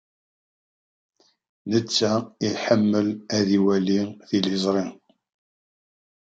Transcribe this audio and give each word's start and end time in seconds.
Netta 1.71 2.11
iḥemmel 2.47 3.07
ad 3.37 3.47
iwali 3.57 4.01
tiliẓri. 4.27 4.85